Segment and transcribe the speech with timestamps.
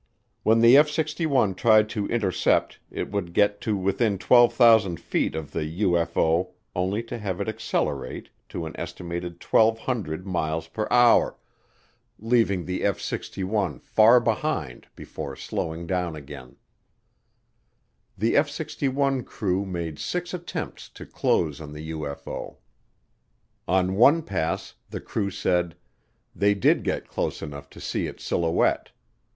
[0.41, 5.51] When the F 61 tried to intercept it would get to within 12,000 feet of
[5.51, 11.37] the UFO only to have it accelerate to an estimated 1,200 miles per hour,
[12.17, 16.55] leaving the F 61 far behind before slowing down again.
[18.17, 22.57] The F 61 crew made six attempts to close on the UFO.
[23.67, 25.75] On one pass, the crew said,
[26.35, 28.89] they did get close enough to see its silhouette.